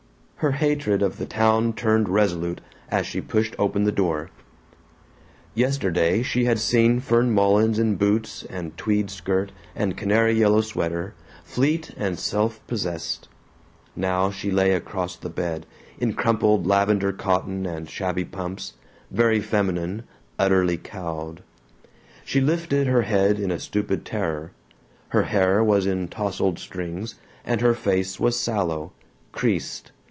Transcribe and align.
Her 0.41 0.53
hatred 0.53 1.03
of 1.03 1.17
the 1.19 1.27
town 1.27 1.73
turned 1.73 2.09
resolute 2.09 2.61
as 2.89 3.05
she 3.05 3.21
pushed 3.21 3.55
open 3.59 3.83
the 3.83 3.91
door. 3.91 4.31
Yesterday 5.53 6.23
she 6.23 6.45
had 6.45 6.57
seen 6.57 6.99
Fern 6.99 7.29
Mullins 7.29 7.77
in 7.77 7.95
boots 7.95 8.43
and 8.49 8.75
tweed 8.75 9.11
skirt 9.11 9.51
and 9.75 9.95
canary 9.95 10.33
yellow 10.33 10.61
sweater, 10.61 11.13
fleet 11.43 11.91
and 11.95 12.17
self 12.17 12.59
possessed. 12.65 13.29
Now 13.95 14.31
she 14.31 14.49
lay 14.49 14.71
across 14.73 15.15
the 15.15 15.29
bed, 15.29 15.67
in 15.99 16.13
crumpled 16.15 16.65
lavender 16.65 17.13
cotton 17.13 17.67
and 17.67 17.87
shabby 17.87 18.25
pumps, 18.25 18.73
very 19.11 19.39
feminine, 19.41 20.05
utterly 20.39 20.77
cowed. 20.77 21.43
She 22.25 22.41
lifted 22.41 22.87
her 22.87 23.03
head 23.03 23.39
in 23.39 23.55
stupid 23.59 24.05
terror. 24.05 24.53
Her 25.09 25.21
hair 25.25 25.63
was 25.63 25.85
in 25.85 26.07
tousled 26.07 26.57
strings 26.57 27.13
and 27.45 27.61
her 27.61 27.75
face 27.75 28.19
was 28.19 28.39
sallow, 28.39 28.91
creased. 29.31 29.91